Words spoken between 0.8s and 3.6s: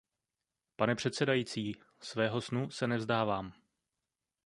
předsedající, svého snu se nevzdávám.